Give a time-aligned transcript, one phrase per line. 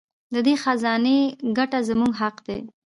[0.33, 1.19] د دې خزانې
[1.57, 2.59] ګټه زموږ حق دی.